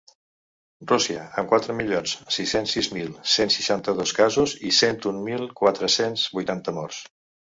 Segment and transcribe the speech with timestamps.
[0.91, 6.25] Rússia, amb quatre milions sis-cents sis mil cent seixanta-dos casos i cent un mil quatre-cents
[6.39, 7.03] vuitanta morts.